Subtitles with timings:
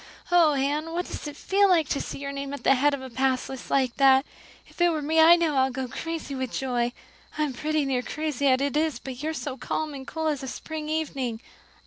[0.31, 3.03] Oh, Anne, what does it feel like to see your name at the head of
[3.03, 4.25] a pass list like that?
[4.67, 6.91] If it were me I know I'd go crazy with joy.
[7.37, 10.41] I am pretty near crazy as it is, but you're as calm and cool as
[10.41, 11.39] a spring evening."